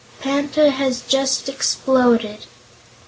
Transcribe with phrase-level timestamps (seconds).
[0.19, 2.47] "Panta has just exploded."